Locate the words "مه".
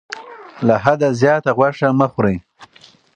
1.99-2.07